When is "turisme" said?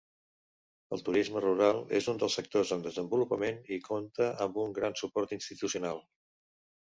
1.09-1.41